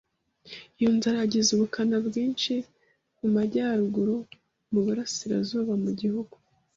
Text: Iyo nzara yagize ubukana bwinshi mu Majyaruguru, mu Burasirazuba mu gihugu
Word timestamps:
Iyo 0.77 0.89
nzara 0.97 1.17
yagize 1.23 1.49
ubukana 1.51 1.95
bwinshi 2.07 2.53
mu 3.19 3.27
Majyaruguru, 3.35 4.17
mu 4.71 4.79
Burasirazuba 4.85 5.73
mu 5.83 5.91
gihugu 5.99 6.35